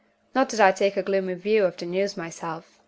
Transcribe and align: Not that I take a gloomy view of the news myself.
Not 0.33 0.49
that 0.49 0.59
I 0.59 0.71
take 0.71 0.97
a 0.97 1.03
gloomy 1.03 1.35
view 1.35 1.63
of 1.63 1.77
the 1.77 1.85
news 1.85 2.17
myself. 2.17 2.79